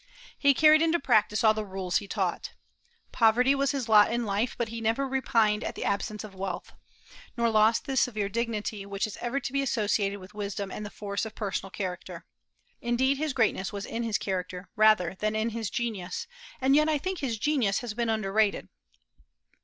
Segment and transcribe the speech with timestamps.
[0.35, 2.53] He carried into practice all the rules he taught.
[3.11, 6.73] Poverty was his lot in life, but he never repined at the absence of wealth,
[7.37, 10.89] or lost the severe dignity which is ever to be associated with wisdom and the
[10.89, 12.25] force of personal character.
[12.81, 16.25] Indeed, his greatness was in his character rather than in his genius;
[16.59, 18.69] and yet I think his genius has been underrated.